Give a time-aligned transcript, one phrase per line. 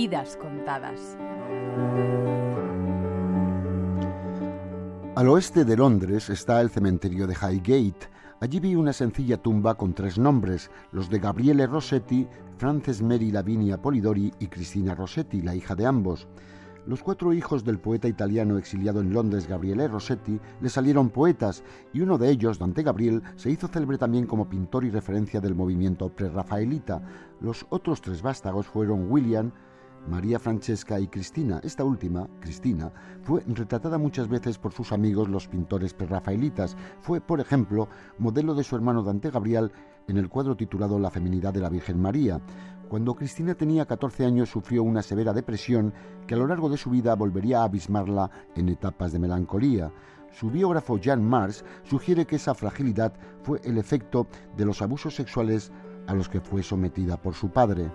[0.00, 1.16] Vidas contadas.
[5.16, 8.06] Al oeste de Londres está el cementerio de Highgate.
[8.40, 12.28] Allí vi una sencilla tumba con tres nombres, los de Gabriele Rossetti,
[12.58, 16.28] Frances Mary Lavinia Polidori y Cristina Rossetti, la hija de ambos.
[16.86, 22.02] Los cuatro hijos del poeta italiano exiliado en Londres, Gabriele Rossetti, le salieron poetas y
[22.02, 26.08] uno de ellos, Dante Gabriel, se hizo célebre también como pintor y referencia del movimiento
[26.08, 27.02] prerrafaelita.
[27.40, 29.50] Los otros tres vástagos fueron William,
[30.06, 31.60] María Francesca y Cristina.
[31.62, 36.76] Esta última, Cristina, fue retratada muchas veces por sus amigos los pintores prerrafaelitas.
[37.00, 37.88] Fue, por ejemplo,
[38.18, 39.72] modelo de su hermano Dante Gabriel
[40.06, 42.40] en el cuadro titulado La feminidad de la Virgen María.
[42.88, 45.92] Cuando Cristina tenía 14 años sufrió una severa depresión
[46.26, 49.92] que a lo largo de su vida volvería a abismarla en etapas de melancolía.
[50.30, 53.12] Su biógrafo Jan Mars sugiere que esa fragilidad
[53.42, 54.26] fue el efecto
[54.56, 55.70] de los abusos sexuales
[56.06, 57.90] a los que fue sometida por su padre.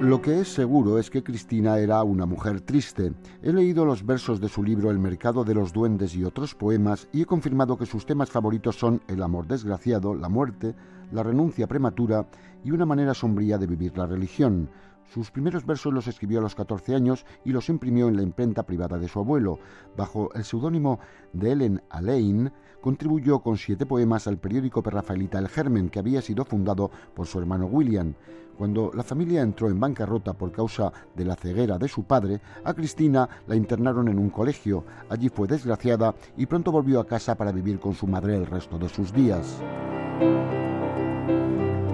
[0.00, 3.12] Lo que es seguro es que Cristina era una mujer triste.
[3.42, 7.08] He leído los versos de su libro El mercado de los duendes y otros poemas
[7.12, 10.76] y he confirmado que sus temas favoritos son el amor desgraciado, la muerte,
[11.10, 12.28] la renuncia prematura
[12.64, 14.70] y una manera sombría de vivir la religión.
[15.12, 18.64] Sus primeros versos los escribió a los 14 años y los imprimió en la imprenta
[18.64, 19.58] privada de su abuelo.
[19.96, 21.00] Bajo el seudónimo
[21.32, 26.44] de Ellen Alain, contribuyó con siete poemas al periódico perrafaelita El Germen, que había sido
[26.44, 28.14] fundado por su hermano William.
[28.58, 32.74] Cuando la familia entró en bancarrota por causa de la ceguera de su padre, a
[32.74, 34.84] Cristina la internaron en un colegio.
[35.08, 38.76] Allí fue desgraciada y pronto volvió a casa para vivir con su madre el resto
[38.78, 39.62] de sus días.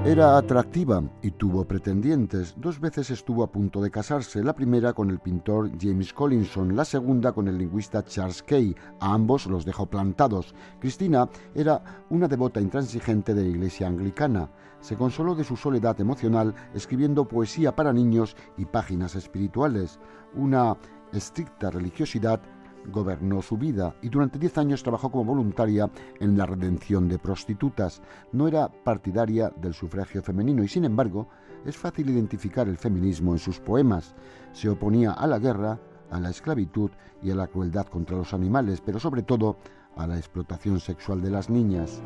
[0.06, 2.54] Era atractiva y tuvo pretendientes.
[2.58, 6.84] Dos veces estuvo a punto de casarse, la primera con el pintor James Collinson, la
[6.84, 8.76] segunda con el lingüista Charles Kay.
[9.00, 10.54] A ambos los dejó plantados.
[10.78, 14.50] Cristina era una devota intransigente de la iglesia anglicana.
[14.80, 19.98] Se consoló de su soledad emocional escribiendo poesía para niños y páginas espirituales.
[20.34, 20.76] Una
[21.14, 22.42] estricta religiosidad
[22.92, 25.90] gobernó su vida y durante diez años trabajó como voluntaria
[26.20, 28.02] en la redención de prostitutas.
[28.32, 31.28] No era partidaria del sufragio femenino y sin embargo
[31.64, 34.14] es fácil identificar el feminismo en sus poemas.
[34.52, 35.78] Se oponía a la guerra,
[36.10, 36.90] a la esclavitud
[37.22, 39.56] y a la crueldad contra los animales, pero sobre todo
[39.96, 42.02] a la explotación sexual de las niñas.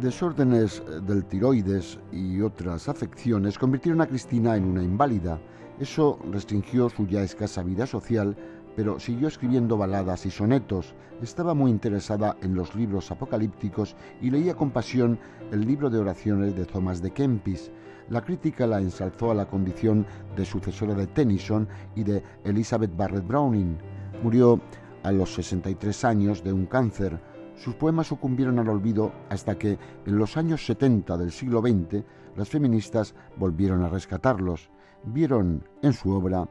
[0.00, 5.38] Desórdenes del tiroides y otras afecciones convirtieron a Cristina en una inválida.
[5.80, 8.36] Eso restringió su ya escasa vida social,
[8.76, 10.94] pero siguió escribiendo baladas y sonetos.
[11.22, 15.18] Estaba muy interesada en los libros apocalípticos y leía con pasión
[15.50, 17.70] el libro de oraciones de Thomas de Kempis.
[18.10, 21.66] La crítica la ensalzó a la condición de sucesora de Tennyson
[21.96, 23.78] y de Elizabeth Barrett Browning.
[24.22, 24.60] Murió
[25.02, 27.18] a los 63 años de un cáncer.
[27.56, 32.04] Sus poemas sucumbieron al olvido hasta que, en los años 70 del siglo XX,
[32.36, 34.70] las feministas volvieron a rescatarlos
[35.04, 36.48] vieron en su obra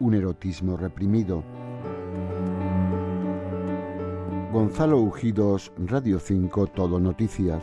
[0.00, 1.42] un erotismo reprimido.
[4.52, 7.62] Gonzalo Ujidos, Radio 5, Todo Noticias.